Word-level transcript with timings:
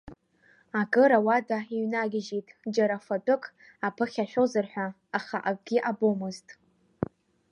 Акыр 0.79 1.11
ауада 1.17 1.57
иҩнагьежьит, 1.73 2.47
џьара 2.73 2.97
фатәык 3.05 3.43
аԥыхьашәозар 3.87 4.65
ҳәа, 4.71 4.87
аха 5.17 5.37
акгьы 5.49 5.77
абомызт. 5.89 6.47